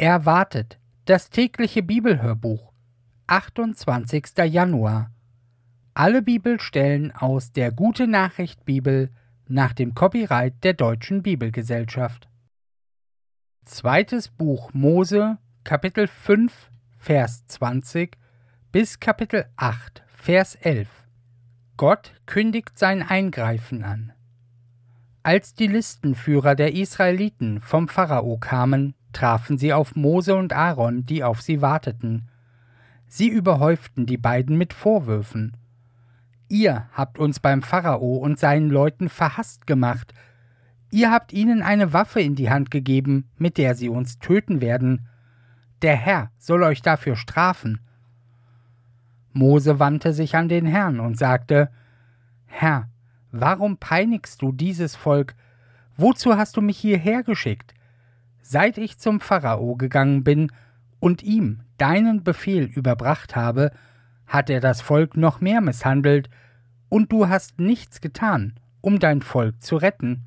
[0.00, 2.72] Erwartet das tägliche Bibelhörbuch
[3.26, 4.28] 28.
[4.46, 5.12] Januar
[5.92, 9.10] Alle Bibelstellen aus der Gute Nachricht Bibel
[9.46, 12.30] nach dem Copyright der Deutschen Bibelgesellschaft.
[13.66, 18.16] Zweites Buch Mose Kapitel 5 Vers 20
[18.72, 20.88] bis Kapitel 8 Vers 11
[21.76, 24.14] Gott kündigt sein Eingreifen an.
[25.22, 31.24] Als die Listenführer der Israeliten vom Pharao kamen, trafen sie auf Mose und Aaron, die
[31.24, 32.28] auf sie warteten.
[33.06, 35.56] Sie überhäuften die beiden mit Vorwürfen.
[36.48, 40.14] Ihr habt uns beim Pharao und seinen Leuten verhasst gemacht.
[40.90, 45.06] Ihr habt ihnen eine Waffe in die Hand gegeben, mit der sie uns töten werden.
[45.82, 47.80] Der Herr soll euch dafür strafen.
[49.32, 51.70] Mose wandte sich an den Herrn und sagte
[52.46, 52.88] Herr,
[53.30, 55.36] warum peinigst du dieses Volk?
[55.96, 57.74] Wozu hast du mich hierher geschickt?
[58.52, 60.50] Seit ich zum Pharao gegangen bin
[60.98, 63.70] und ihm deinen Befehl überbracht habe,
[64.26, 66.28] hat er das Volk noch mehr misshandelt,
[66.88, 70.24] und du hast nichts getan, um dein Volk zu retten.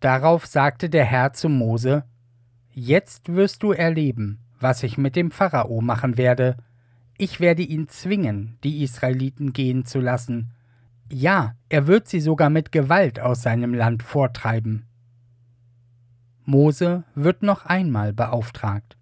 [0.00, 2.04] Darauf sagte der Herr zu Mose
[2.72, 6.56] Jetzt wirst du erleben, was ich mit dem Pharao machen werde.
[7.18, 10.54] Ich werde ihn zwingen, die Israeliten gehen zu lassen.
[11.12, 14.87] Ja, er wird sie sogar mit Gewalt aus seinem Land vortreiben.
[16.50, 18.96] Mose wird noch einmal beauftragt.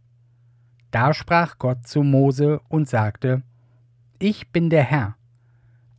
[0.91, 3.45] Da sprach Gott zu Mose und sagte,
[4.19, 5.15] Ich bin der Herr.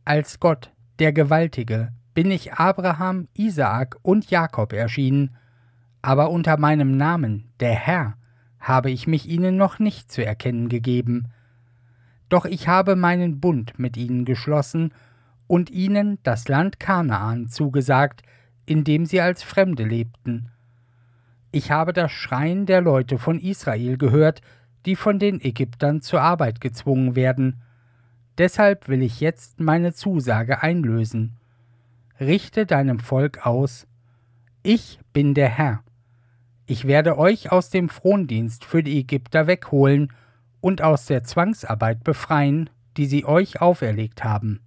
[0.04, 5.38] Als Gott, der Gewaltige, bin ich Abraham, Isaak und Jakob erschienen,
[6.02, 8.18] aber unter meinem Namen, der Herr,
[8.60, 11.28] habe ich mich ihnen noch nicht zu erkennen gegeben.
[12.28, 14.92] Doch ich habe meinen Bund mit ihnen geschlossen
[15.46, 18.20] und ihnen das Land Kanaan zugesagt,
[18.66, 20.50] in dem sie als Fremde lebten,
[21.50, 24.42] ich habe das Schreien der Leute von Israel gehört,
[24.86, 27.62] die von den Ägyptern zur Arbeit gezwungen werden.
[28.36, 31.36] Deshalb will ich jetzt meine Zusage einlösen.
[32.20, 33.86] Richte deinem Volk aus,
[34.62, 35.82] ich bin der Herr.
[36.66, 40.12] Ich werde euch aus dem Frondienst für die Ägypter wegholen
[40.60, 44.60] und aus der Zwangsarbeit befreien, die sie euch auferlegt haben.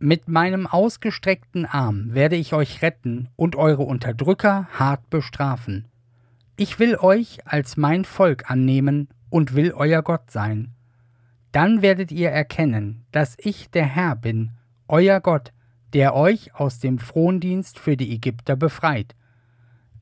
[0.00, 5.86] Mit meinem ausgestreckten Arm werde ich euch retten und eure Unterdrücker hart bestrafen.
[6.60, 10.74] Ich will euch als mein Volk annehmen und will euer Gott sein.
[11.52, 14.50] Dann werdet ihr erkennen, dass ich der Herr bin,
[14.88, 15.52] euer Gott,
[15.92, 19.14] der euch aus dem Frondienst für die Ägypter befreit.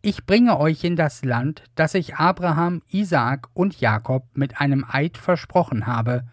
[0.01, 5.19] Ich bringe euch in das Land, das ich Abraham, Isaak und Jakob mit einem Eid
[5.19, 6.25] versprochen habe.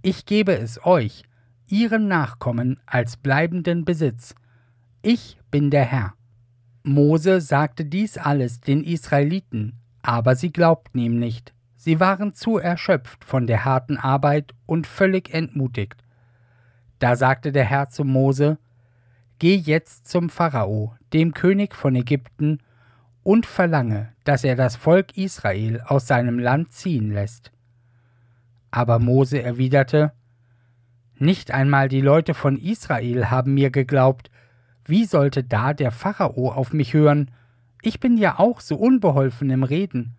[0.00, 1.24] Ich gebe es euch,
[1.66, 4.36] ihren Nachkommen, als bleibenden Besitz.
[5.02, 6.14] Ich bin der Herr.
[6.82, 11.52] Mose sagte dies alles den Israeliten, aber sie glaubten ihm nicht.
[11.76, 16.02] Sie waren zu erschöpft von der harten Arbeit und völlig entmutigt.
[16.98, 18.58] Da sagte der Herr zu Mose:
[19.38, 22.58] Geh jetzt zum Pharao, dem König von Ägypten,
[23.22, 27.52] und verlange, dass er das Volk Israel aus seinem Land ziehen lässt.
[28.70, 30.12] Aber Mose erwiderte:
[31.16, 34.29] Nicht einmal die Leute von Israel haben mir geglaubt,
[34.90, 37.30] wie sollte da der Pharao auf mich hören?
[37.82, 40.16] Ich bin ja auch so unbeholfen im Reden.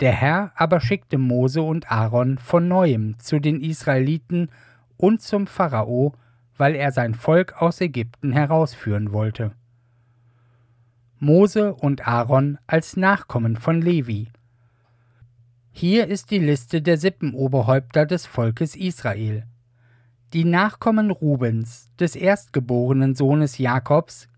[0.00, 4.48] Der Herr aber schickte Mose und Aaron von neuem zu den Israeliten
[4.96, 6.14] und zum Pharao,
[6.56, 9.52] weil er sein Volk aus Ägypten herausführen wollte.
[11.18, 14.28] Mose und Aaron als Nachkommen von Levi.
[15.70, 19.44] Hier ist die Liste der Sippenoberhäupter des Volkes Israel.
[20.32, 24.28] Die Nachkommen Rubens, des erstgeborenen Sohnes Jakobs,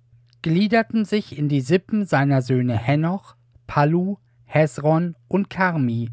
[0.40, 3.36] gliederten sich in die Sippen seiner Söhne Henoch,
[3.66, 4.16] Pallu,
[4.46, 6.10] Hesron und Karmi,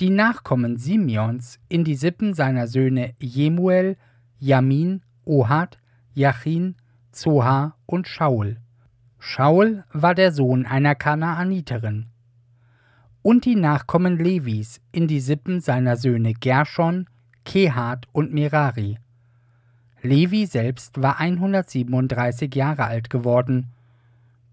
[0.00, 3.96] die Nachkommen Simeons in die Sippen seiner Söhne Jemuel,
[4.38, 5.78] Jamin, Ohad,
[6.12, 6.76] Jachin,
[7.10, 8.58] Zoha und Shaul.
[9.18, 12.06] Shaul war der Sohn einer Kanaaniterin.
[13.22, 17.06] Und die Nachkommen Levis in die Sippen seiner Söhne Gershon,
[17.50, 18.98] Kehat und Merari.
[20.02, 23.72] Levi selbst war 137 Jahre alt geworden.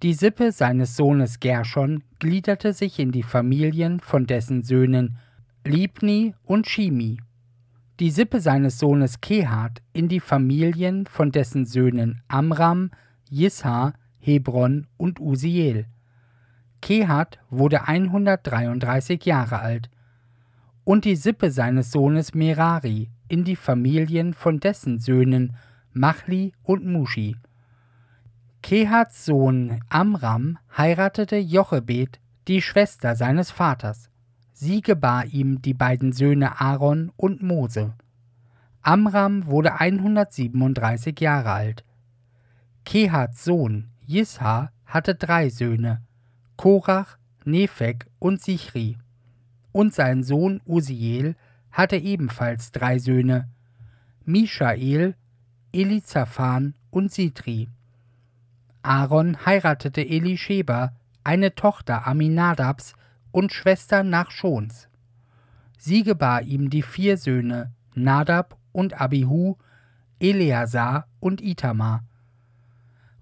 [0.02, 5.20] Die Sippe seines Sohnes Gershon gliederte sich in die Familien von dessen Söhnen
[5.64, 7.20] Libni und Shimi.
[8.00, 12.90] Die Sippe seines Sohnes Kehat in die Familien von dessen Söhnen Amram,
[13.30, 15.86] Jishar, Hebron und Usiel.
[16.82, 19.92] Kehat wurde 133 Jahre alt
[20.88, 25.58] und die Sippe seines Sohnes Merari in die Familien von dessen Söhnen
[25.92, 27.36] Machli und Mushi.
[28.62, 34.10] Kehats Sohn Amram heiratete Jochebed, die Schwester seines Vaters.
[34.54, 37.92] Sie gebar ihm die beiden Söhne Aaron und Mose.
[38.82, 41.84] Amram wurde 137 Jahre alt.
[42.86, 46.02] Kehats Sohn Jishar hatte drei Söhne,
[46.56, 48.98] Korach, Nephek und Sichri.
[49.78, 51.36] Und sein Sohn Usiel
[51.70, 53.48] hatte ebenfalls drei Söhne,
[54.26, 55.14] Mishael,
[55.72, 57.70] Elizaphan und Sitri.
[58.82, 62.94] Aaron heiratete Elisheba, eine Tochter Aminadabs
[63.30, 64.90] und Schwester Nachschons.
[65.78, 69.58] Sie gebar ihm die vier Söhne Nadab und Abihu,
[70.20, 72.04] Eleazar und Itamar.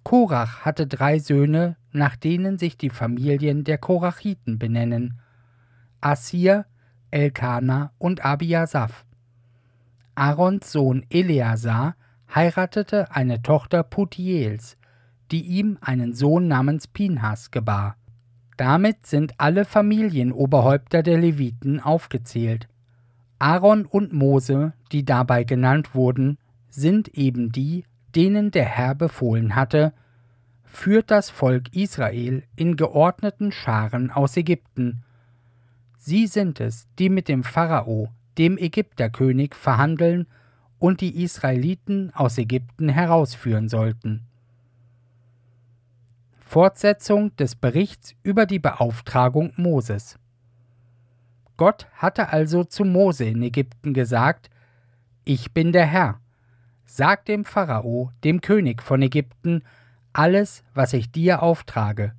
[0.04, 5.20] Korach hatte drei Söhne, nach denen sich die Familien der Korachiten benennen:
[6.06, 6.68] Assir,
[7.10, 9.06] Elkana und Abiasaph.
[10.14, 11.96] Aarons Sohn Eleazar
[12.34, 14.78] heiratete eine Tochter Putiels,
[15.32, 17.98] die ihm einen Sohn namens Pinhas gebar.
[18.56, 22.68] Damit sind alle Familienoberhäupter der Leviten aufgezählt.
[23.40, 26.38] Aaron und Mose, die dabei genannt wurden,
[26.70, 29.92] sind eben die, denen der Herr befohlen hatte,
[30.64, 35.02] führt das Volk Israel in geordneten Scharen aus Ägypten.
[36.08, 40.28] Sie sind es, die mit dem Pharao, dem Ägypterkönig, verhandeln
[40.78, 44.22] und die Israeliten aus Ägypten herausführen sollten.
[46.38, 50.20] Fortsetzung des Berichts über die Beauftragung Moses.
[51.58, 54.52] Gott hatte also zu Mose in Ägypten gesagt:
[55.24, 56.20] Ich bin der Herr.
[56.86, 59.64] Sag dem Pharao, dem König von Ägypten,
[60.14, 62.14] alles, was ich dir auftrage.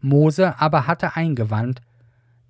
[0.00, 1.80] Mose aber hatte eingewandt: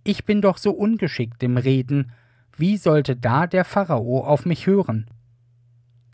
[0.05, 2.13] Ich bin doch so ungeschickt im Reden,
[2.57, 5.07] wie sollte da der Pharao auf mich hören?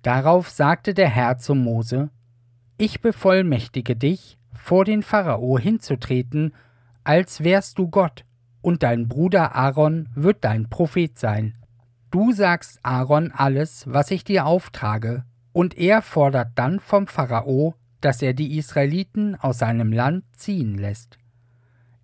[0.02, 2.10] Darauf sagte der Herr zu Mose:
[2.76, 6.54] Ich bevollmächtige dich, vor den Pharao hinzutreten,
[7.02, 8.24] als wärst du Gott,
[8.60, 11.54] und dein Bruder Aaron wird dein Prophet sein.
[12.10, 18.22] Du sagst Aaron alles, was ich dir auftrage, und er fordert dann vom Pharao, dass
[18.22, 21.18] er die Israeliten aus seinem Land ziehen lässt.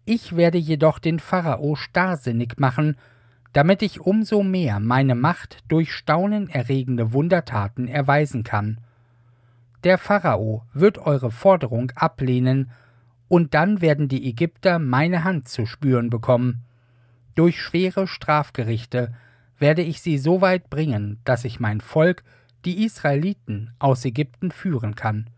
[0.05, 2.97] Ich werde jedoch den Pharao starrsinnig machen,
[3.53, 8.79] damit ich umso mehr meine Macht durch staunenerregende Wundertaten erweisen kann
[9.85, 12.71] der Pharao wird eure Forderung ablehnen,
[13.29, 16.63] und dann werden die Ägypter meine Hand zu spüren bekommen.
[17.35, 19.15] Durch schwere Strafgerichte
[19.59, 22.23] werde ich sie so weit bringen, dass ich mein Volk,
[22.65, 25.29] die Israeliten, aus Ägypten führen kann.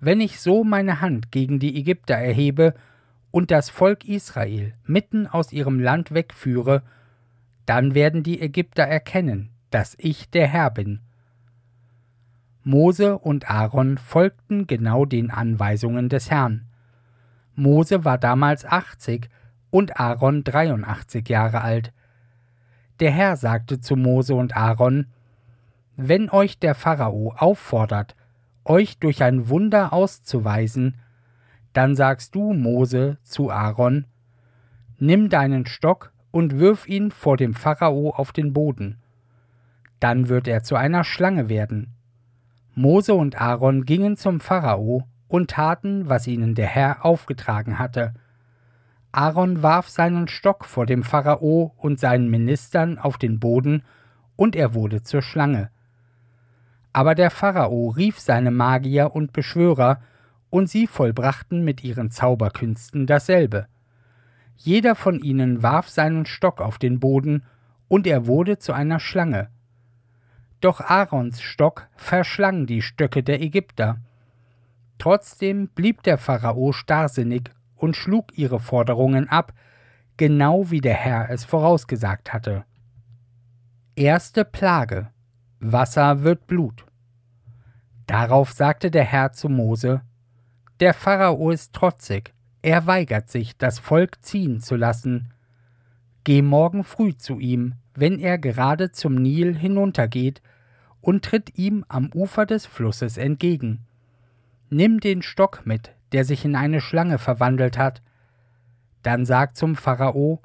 [0.00, 2.74] Wenn ich so meine Hand gegen die Ägypter erhebe
[3.36, 6.80] und das Volk Israel mitten aus ihrem Land wegführe,
[7.66, 11.00] dann werden die Ägypter erkennen, dass ich der Herr bin
[12.64, 16.64] Mose und Aaron folgten genau den Anweisungen des Herrn.
[17.54, 19.28] Mose war damals 80
[19.68, 21.92] und Aaron 83 Jahre alt.
[23.00, 25.08] Der Herr sagte zu Mose und Aaron,
[25.94, 28.16] Wenn euch der Pharao auffordert,
[28.64, 30.96] euch durch ein Wunder auszuweisen,
[31.76, 34.06] dann sagst du, Mose, zu Aaron,
[34.98, 39.02] Nimm deinen Stock und wirf ihn vor dem Pharao auf den Boden.
[40.00, 41.96] Dann wird er zu einer Schlange werden
[42.78, 48.12] Mose und Aaron gingen zum Pharao und taten, was ihnen der Herr aufgetragen hatte.
[49.12, 53.82] Aaron warf seinen Stock vor dem Pharao und seinen Ministern auf den Boden,
[54.36, 55.70] und er wurde zur Schlange.
[56.92, 60.02] Aber der Pharao rief seine Magier und Beschwörer,
[60.50, 63.66] und sie vollbrachten mit ihren Zauberkünsten dasselbe.
[64.56, 67.44] Jeder von ihnen warf seinen Stock auf den Boden,
[67.88, 69.48] und er wurde zu einer Schlange,
[70.60, 73.98] doch Aarons Stock verschlang die Stöcke der Ägypter.
[74.98, 79.52] Trotzdem blieb der Pharao starrsinnig und schlug ihre Forderungen ab,
[80.16, 82.64] genau wie der Herr es vorausgesagt hatte.
[83.94, 85.10] Erste Plage
[85.60, 86.84] Wasser wird Blut.
[88.06, 90.02] Darauf sagte der Herr zu Mose
[90.80, 95.32] Der Pharao ist trotzig, er weigert sich, das Volk ziehen zu lassen.
[96.24, 100.42] Geh morgen früh zu ihm, wenn er gerade zum Nil hinuntergeht,
[101.00, 103.86] und tritt ihm am Ufer des Flusses entgegen.
[104.68, 108.02] Nimm den Stock mit, der sich in eine Schlange verwandelt hat.
[109.02, 110.42] Dann sag zum Pharao,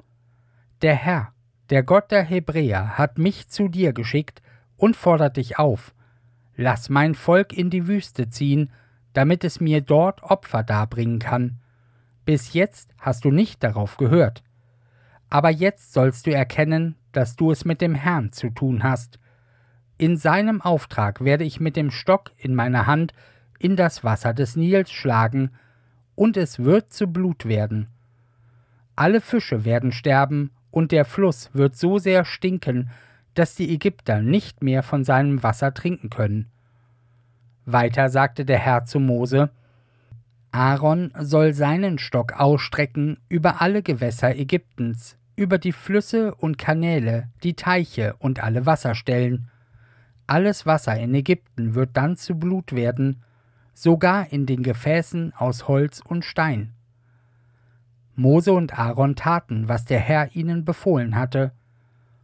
[0.80, 1.32] Der Herr,
[1.70, 4.40] der Gott der Hebräer, hat mich zu dir geschickt
[4.76, 5.94] und fordert dich auf,
[6.56, 8.70] lass mein Volk in die Wüste ziehen,
[9.12, 11.58] damit es mir dort Opfer darbringen kann.
[12.24, 14.42] Bis jetzt hast du nicht darauf gehört.
[15.28, 19.18] Aber jetzt sollst du erkennen, dass du es mit dem Herrn zu tun hast.
[19.98, 23.12] In seinem Auftrag werde ich mit dem Stock in meiner Hand
[23.58, 25.50] in das Wasser des Nils schlagen,
[26.14, 27.88] und es wird zu Blut werden.
[28.96, 32.90] Alle Fische werden sterben, und der Fluss wird so sehr stinken,
[33.34, 36.50] dass die Ägypter nicht mehr von seinem Wasser trinken können.
[37.64, 39.50] Weiter sagte der Herr zu Mose,
[40.50, 47.54] Aaron soll seinen Stock ausstrecken über alle Gewässer Ägyptens, über die Flüsse und Kanäle, die
[47.54, 49.48] Teiche und alle Wasserstellen.
[50.26, 53.22] Alles Wasser in Ägypten wird dann zu Blut werden,
[53.72, 56.74] sogar in den Gefäßen aus Holz und Stein.
[58.14, 61.52] Mose und Aaron taten, was der Herr ihnen befohlen hatte.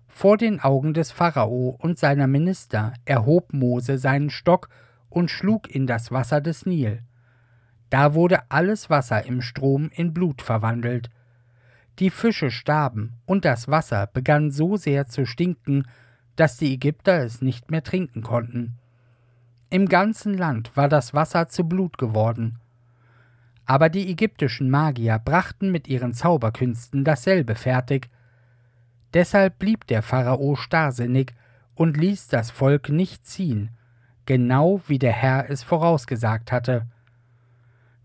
[0.07, 4.68] Vor den Augen des Pharao und seiner Minister erhob Mose seinen Stock
[5.11, 7.03] und schlug in das Wasser des Nil.
[7.91, 11.11] Da wurde alles Wasser im Strom in Blut verwandelt.
[11.99, 15.85] Die Fische starben, und das Wasser begann so sehr zu stinken,
[16.37, 18.75] dass die Ägypter es nicht mehr trinken konnten.
[19.71, 22.59] Im ganzen Land war das Wasser zu Blut geworden.
[23.67, 28.09] Aber die ägyptischen Magier brachten mit ihren Zauberkünsten dasselbe fertig.
[29.12, 31.35] Deshalb blieb der Pharao starrsinnig
[31.75, 33.71] und ließ das Volk nicht ziehen,
[34.28, 36.87] genau wie der Herr es vorausgesagt hatte.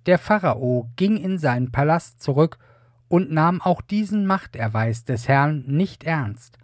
[0.05, 2.59] Der Pharao ging in seinen Palast zurück
[3.09, 6.57] und nahm auch diesen Machterweis des Herrn nicht ernst.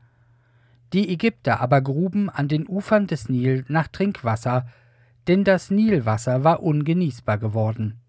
[0.94, 4.66] Die Ägypter aber gruben an den Ufern des Nil nach Trinkwasser,
[5.28, 8.00] denn das Nilwasser war ungenießbar geworden.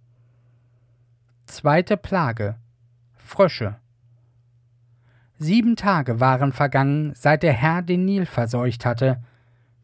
[1.47, 2.54] Zweite Plage
[3.16, 3.75] Frösche
[5.37, 9.21] Sieben Tage waren vergangen, seit der Herr den Nil verseucht hatte.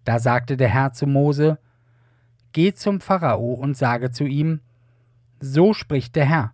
[0.06, 1.58] Da sagte der Herr zu Mose,
[2.52, 4.60] Geh zum Pharao und sage zu ihm,
[5.40, 6.52] So spricht der Herr,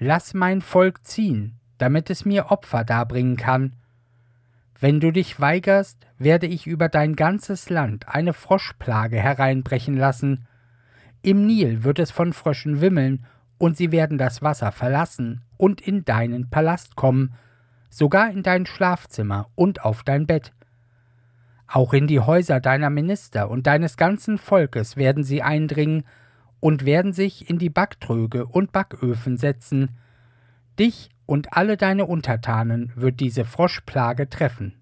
[0.00, 3.74] Lass mein Volk ziehen, damit es mir Opfer darbringen kann.
[4.80, 10.46] Wenn du dich weigerst, werde ich über dein ganzes Land eine Froschplage hereinbrechen lassen.
[11.22, 13.24] Im Nil wird es von Fröschen wimmeln,
[13.58, 17.34] und sie werden das Wasser verlassen und in deinen Palast kommen,
[17.88, 20.52] sogar in dein Schlafzimmer und auf dein Bett.
[21.68, 26.04] Auch in die Häuser deiner Minister und deines ganzen Volkes werden sie eindringen
[26.60, 29.90] und werden sich in die Backtröge und Backöfen setzen.
[30.78, 34.74] Dich und alle deine Untertanen wird diese Froschplage treffen.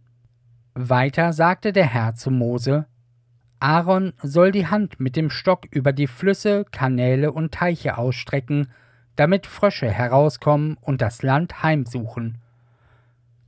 [0.75, 2.87] Weiter sagte der Herr zu Mose,
[3.59, 8.69] Aaron soll die Hand mit dem Stock über die Flüsse, Kanäle und Teiche ausstrecken,
[9.17, 12.39] damit Frösche herauskommen und das Land heimsuchen.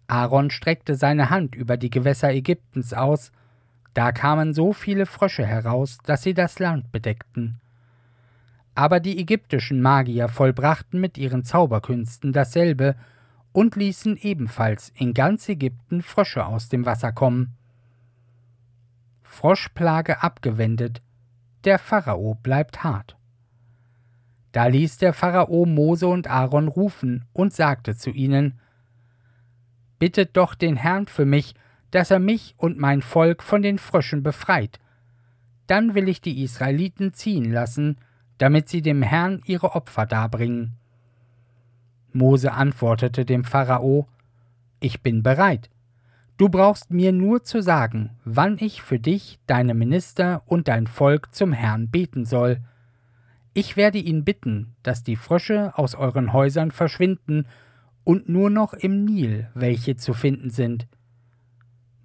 [0.09, 3.31] Aaron streckte seine Hand über die Gewässer Ägyptens aus,
[3.95, 7.61] da kamen so viele Frösche heraus, dass sie das Land bedeckten.
[8.75, 12.97] Aber die ägyptischen Magier vollbrachten mit ihren Zauberkünsten dasselbe
[13.53, 17.55] und ließen ebenfalls in ganz Ägypten Frösche aus dem Wasser kommen.
[19.23, 21.03] Froschplage abgewendet,
[21.65, 23.17] der Pharao bleibt hart.
[24.53, 28.59] Da ließ der Pharao Mose und Aaron rufen und sagte zu ihnen:
[29.99, 31.55] Bittet doch den Herrn für mich,
[31.90, 34.78] dass er mich und mein Volk von den Fröschen befreit.
[35.67, 37.99] Dann will ich die Israeliten ziehen lassen,
[38.38, 40.75] damit sie dem Herrn ihre Opfer darbringen.
[42.12, 44.09] Mose antwortete dem Pharao
[44.81, 45.71] Ich bin bereit.
[46.37, 51.35] Du brauchst mir nur zu sagen, wann ich für dich, deine Minister und dein Volk
[51.35, 52.61] zum Herrn beten soll.
[53.55, 57.47] Ich werde ihn bitten, dass die Frösche aus euren Häusern verschwinden
[58.09, 60.87] und nur noch im Nil welche zu finden sind.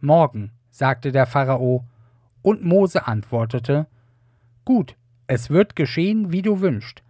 [0.01, 1.85] Morgen, sagte der Pharao,
[2.41, 3.87] und Mose antwortete
[4.65, 7.01] Gut, es wird geschehen, wie du wünschst.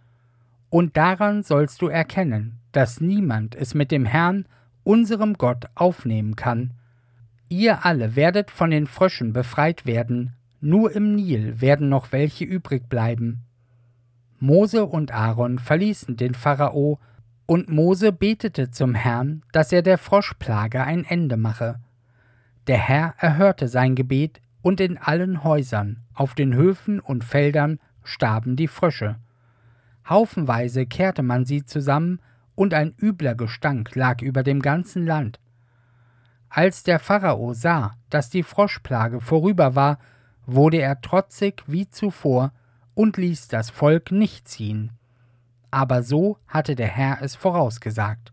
[0.70, 4.46] Und daran sollst du erkennen, dass niemand es mit dem Herrn,
[4.84, 6.76] unserem Gott, aufnehmen kann.
[7.50, 12.90] Ihr alle werdet von den Fröschen befreit werden, nur im Nil werden noch welche übrig
[12.90, 13.40] bleiben.
[14.40, 17.00] Mose und Aaron verließen den Pharao,
[17.54, 21.80] und Mose betete zum Herrn, dass er der Froschplage ein Ende mache.
[22.66, 28.56] Der Herr erhörte sein Gebet, und in allen Häusern, auf den Höfen und Feldern starben
[28.56, 29.18] die Frösche.
[30.10, 32.22] Haufenweise kehrte man sie zusammen,
[32.56, 35.40] und ein übler Gestank lag über dem ganzen Land.
[36.50, 40.00] Als der Pharao sah, dass die Froschplage vorüber war,
[40.48, 42.52] wurde er trotzig wie zuvor
[42.96, 44.90] und ließ das Volk nicht ziehen.
[45.74, 48.32] Aber so hatte der Herr es vorausgesagt.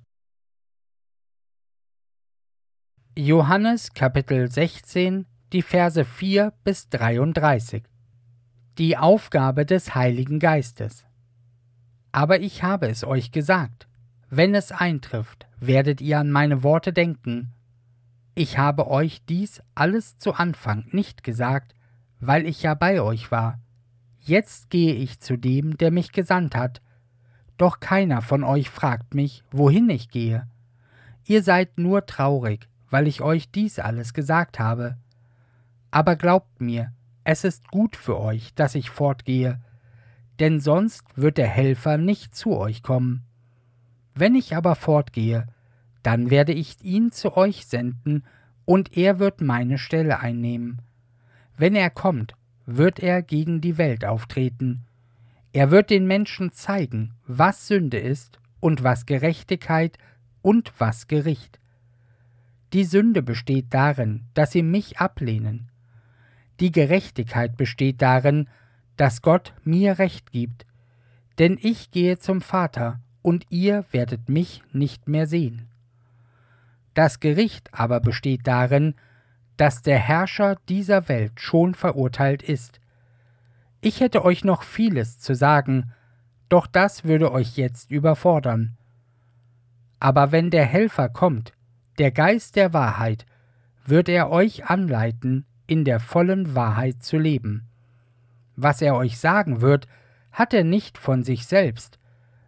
[3.16, 7.84] Johannes Kapitel 16, die Verse 4 bis 33
[8.76, 11.06] die Aufgabe des Heiligen Geistes.
[12.12, 13.88] Aber ich habe es euch gesagt,
[14.28, 17.54] wenn es eintrifft, werdet ihr an meine Worte denken.
[18.34, 21.74] Ich habe euch dies alles zu Anfang nicht gesagt,
[22.20, 23.60] weil ich ja bei euch war.
[24.18, 26.82] Jetzt gehe ich zu dem, der mich gesandt hat,
[27.60, 30.48] doch keiner von euch fragt mich, wohin ich gehe.
[31.24, 34.96] Ihr seid nur traurig, weil ich euch dies alles gesagt habe.
[35.90, 36.92] Aber glaubt mir,
[37.24, 39.60] es ist gut für euch, dass ich fortgehe,
[40.38, 43.24] denn sonst wird der Helfer nicht zu euch kommen.
[44.14, 45.46] Wenn ich aber fortgehe,
[46.02, 48.24] dann werde ich ihn zu euch senden,
[48.64, 50.80] und er wird meine Stelle einnehmen.
[51.56, 52.34] Wenn er kommt,
[52.66, 54.86] wird er gegen die Welt auftreten.
[55.52, 59.98] Er wird den Menschen zeigen, was Sünde ist und was Gerechtigkeit
[60.42, 61.58] und was Gericht.
[62.72, 65.70] Die Sünde besteht darin, dass sie mich ablehnen.
[66.60, 68.48] Die Gerechtigkeit besteht darin,
[68.96, 70.66] dass Gott mir Recht gibt,
[71.38, 75.68] denn ich gehe zum Vater, und ihr werdet mich nicht mehr sehen.
[76.94, 78.94] Das Gericht aber besteht darin,
[79.56, 82.79] dass der Herrscher dieser Welt schon verurteilt ist.
[83.80, 85.92] Ich hätte euch noch vieles zu sagen,
[86.48, 88.76] doch das würde euch jetzt überfordern.
[89.98, 91.52] Aber wenn der Helfer kommt,
[91.98, 93.26] der Geist der Wahrheit,
[93.84, 97.68] wird er euch anleiten, in der vollen Wahrheit zu leben.
[98.56, 99.86] Was er euch sagen wird,
[100.32, 101.98] hat er nicht von sich selbst,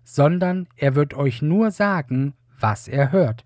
[0.05, 3.45] sondern er wird euch nur sagen, was er hört.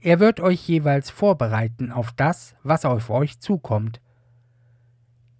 [0.00, 4.00] Er wird euch jeweils vorbereiten auf das, was auf euch zukommt.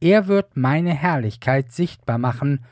[0.01, 2.65] Er wird meine Herrlichkeit sichtbar machen,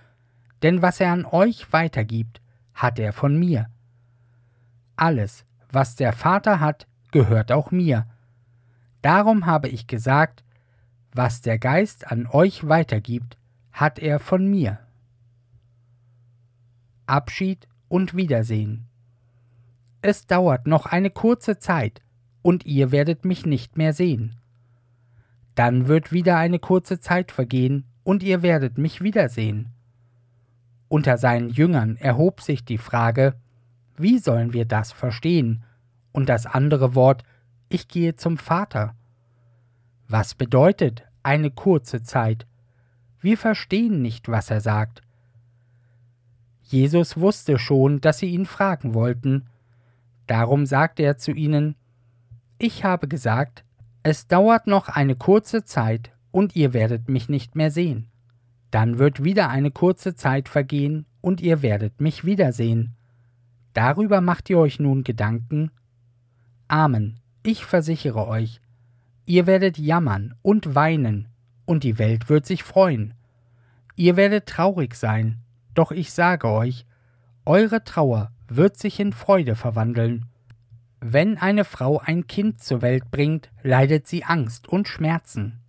[0.62, 2.40] denn was er an euch weitergibt,
[2.74, 3.66] hat er von mir.
[4.96, 8.06] Alles, was der Vater hat, gehört auch mir.
[9.02, 10.44] Darum habe ich gesagt,
[11.12, 13.36] was der Geist an euch weitergibt,
[13.72, 14.78] hat er von mir.
[17.06, 18.86] Abschied und Wiedersehen.
[20.02, 22.02] Es dauert noch eine kurze Zeit,
[22.42, 24.36] und ihr werdet mich nicht mehr sehen.
[25.56, 29.70] Dann wird wieder eine kurze Zeit vergehen, und ihr werdet mich wiedersehen.
[30.86, 33.34] Unter seinen Jüngern erhob sich die Frage,
[33.96, 35.64] wie sollen wir das verstehen?
[36.12, 37.24] Und das andere Wort,
[37.68, 38.94] ich gehe zum Vater.
[40.06, 42.46] Was bedeutet eine kurze Zeit?
[43.20, 45.02] Wir verstehen nicht, was er sagt.
[46.62, 49.48] Jesus wusste schon, dass sie ihn fragen wollten.
[50.26, 51.74] Darum sagte er zu ihnen,
[52.58, 53.64] Ich habe gesagt,
[54.08, 58.06] es dauert noch eine kurze Zeit, und ihr werdet mich nicht mehr sehen.
[58.70, 62.94] Dann wird wieder eine kurze Zeit vergehen, und ihr werdet mich wiedersehen.
[63.72, 65.72] Darüber macht ihr euch nun Gedanken?
[66.68, 68.60] Amen, ich versichere euch,
[69.24, 71.26] ihr werdet jammern und weinen,
[71.64, 73.12] und die Welt wird sich freuen.
[73.96, 75.38] Ihr werdet traurig sein,
[75.74, 76.86] doch ich sage euch,
[77.44, 80.26] eure Trauer wird sich in Freude verwandeln.
[81.00, 85.60] Wenn eine Frau ein Kind zur Welt bringt, leidet sie Angst und Schmerzen.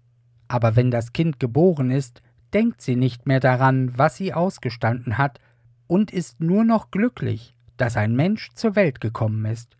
[0.47, 2.21] Aber wenn das Kind geboren ist,
[2.53, 5.39] denkt sie nicht mehr daran, was sie ausgestanden hat,
[5.87, 9.77] und ist nur noch glücklich, dass ein Mensch zur Welt gekommen ist.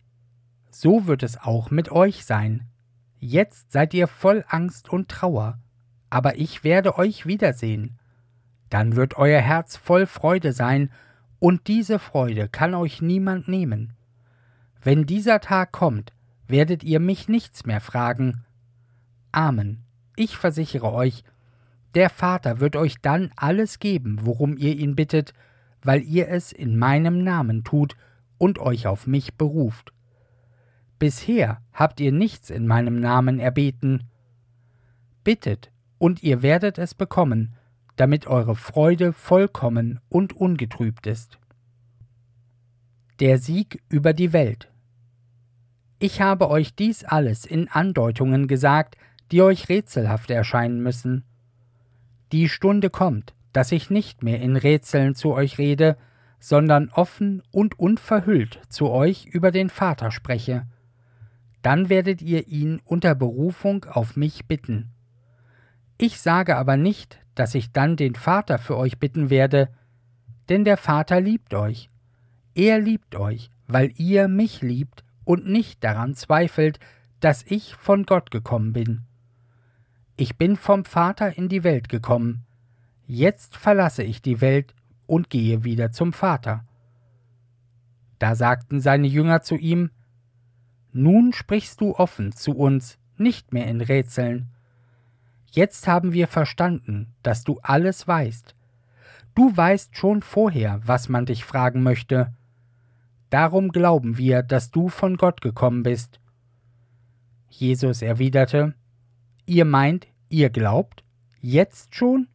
[0.70, 2.64] So wird es auch mit euch sein.
[3.18, 5.58] Jetzt seid ihr voll Angst und Trauer,
[6.08, 7.98] aber ich werde euch wiedersehen.
[8.70, 10.90] Dann wird euer Herz voll Freude sein,
[11.40, 13.94] und diese Freude kann euch niemand nehmen.
[14.82, 16.12] Wenn dieser Tag kommt,
[16.46, 18.44] werdet ihr mich nichts mehr fragen.
[19.32, 19.84] Amen.
[20.16, 21.24] Ich versichere euch,
[21.94, 25.32] der Vater wird euch dann alles geben, worum ihr ihn bittet,
[25.82, 27.96] weil ihr es in meinem Namen tut
[28.36, 29.92] und euch auf mich beruft.
[30.98, 34.04] Bisher habt ihr nichts in meinem Namen erbeten.
[35.24, 37.54] Bittet, und ihr werdet es bekommen,
[37.96, 41.38] damit eure Freude vollkommen und ungetrübt ist.
[43.20, 44.70] Der Sieg über die Welt.
[45.98, 48.96] Ich habe euch dies alles in Andeutungen gesagt,
[49.32, 51.24] die euch rätselhaft erscheinen müssen.
[52.30, 55.96] Die Stunde kommt, dass ich nicht mehr in Rätseln zu euch rede,
[56.38, 60.68] sondern offen und unverhüllt zu euch über den Vater spreche.
[61.60, 64.90] Dann werdet ihr ihn unter Berufung auf mich bitten.
[65.96, 69.70] Ich sage aber nicht, dass ich dann den Vater für euch bitten werde,
[70.48, 71.90] denn der Vater liebt euch.
[72.58, 76.80] Er liebt euch, weil ihr mich liebt und nicht daran zweifelt,
[77.20, 79.02] dass ich von Gott gekommen bin.
[80.16, 82.44] Ich bin vom Vater in die Welt gekommen,
[83.06, 84.74] Jetzt verlasse ich die Welt
[85.06, 86.64] und gehe wieder zum Vater.
[88.18, 89.92] Da sagten seine Jünger zu ihm,
[90.92, 94.48] Nun sprichst du offen zu uns, nicht mehr in Rätseln.
[95.46, 98.56] Jetzt haben wir verstanden, dass du alles weißt.
[99.36, 102.34] Du weißt schon vorher, was man dich fragen möchte.
[103.30, 106.20] Darum glauben wir, dass du von Gott gekommen bist.
[107.50, 108.74] Jesus erwiderte,
[109.46, 111.04] Ihr meint, ihr glaubt?
[111.40, 112.28] Jetzt schon?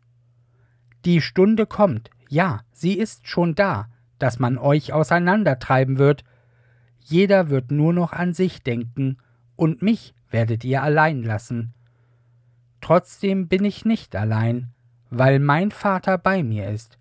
[1.05, 6.23] Die Stunde kommt, ja, sie ist schon da, dass man euch auseinandertreiben wird.
[7.01, 9.17] jeder wird nur noch an sich denken,
[9.55, 11.73] und mich werdet ihr allein lassen.
[12.81, 14.71] Trotzdem bin ich nicht allein,
[15.09, 16.97] weil mein Vater bei mir ist.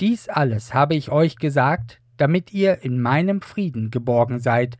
[0.00, 4.76] Dies alles habe ich euch gesagt, damit ihr in meinem Frieden geborgen seid.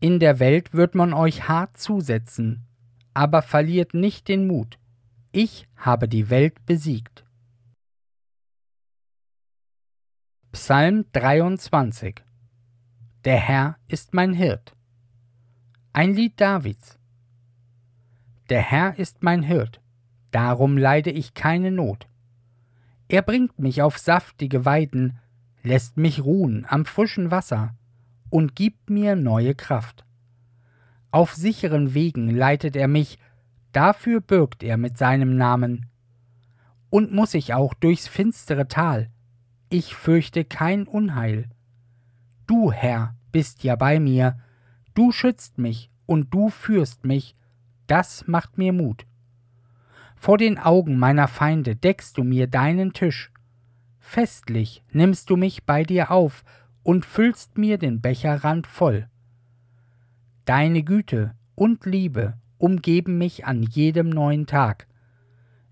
[0.00, 2.66] In der Welt wird man euch hart zusetzen,
[3.14, 4.80] aber verliert nicht den Mut.
[5.30, 7.24] Ich habe die Welt besiegt.
[10.50, 12.24] Psalm 23
[13.24, 14.74] Der Herr ist mein Hirt.
[15.92, 16.98] Ein Lied Davids.
[18.50, 19.80] Der Herr ist mein Hirt,
[20.32, 22.08] darum leide ich keine Not.
[23.06, 25.20] Er bringt mich auf saftige Weiden,
[25.62, 27.74] lässt mich ruhen am frischen Wasser
[28.30, 30.04] und gibt mir neue Kraft.
[31.10, 33.18] Auf sicheren Wegen leitet er mich,
[33.72, 35.86] dafür bürgt er mit seinem Namen.
[36.90, 39.10] Und muss ich auch durchs finstere Tal,
[39.68, 41.48] ich fürchte kein Unheil.
[42.46, 44.38] Du, Herr, bist ja bei mir,
[44.94, 47.36] du schützt mich und du führst mich,
[47.86, 49.06] das macht mir Mut.
[50.16, 53.32] Vor den Augen meiner Feinde deckst du mir deinen Tisch.
[54.02, 56.44] Festlich nimmst du mich bei dir auf
[56.82, 59.08] und füllst mir den Becherrand voll.
[60.44, 64.86] Deine Güte und Liebe umgeben mich an jedem neuen Tag.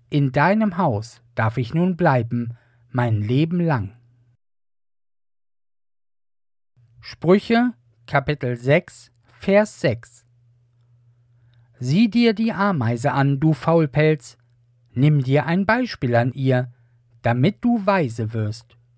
[0.09, 2.57] In deinem Haus darf ich nun bleiben,
[2.89, 3.95] mein Leben lang.
[7.01, 7.73] Sprüche
[8.07, 10.25] Kapitel 6 Vers 6
[11.79, 14.37] Sieh dir die Ameise an, du Faulpelz,
[14.93, 16.71] nimm dir ein Beispiel an ihr,
[17.21, 18.77] damit du weise wirst.